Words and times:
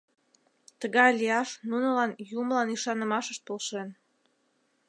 Тыгай 0.79 1.09
лияш 1.19 1.49
нунылан 1.69 2.11
юмылан 2.39 2.67
ӱшанымашышт 2.75 3.41
полшен. 3.47 3.89